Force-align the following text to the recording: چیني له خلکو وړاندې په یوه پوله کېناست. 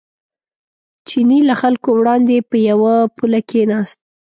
چیني 1.07 1.39
له 1.49 1.55
خلکو 1.61 1.89
وړاندې 1.99 2.37
په 2.49 2.57
یوه 2.69 2.93
پوله 3.15 3.39
کېناست. 3.49 3.99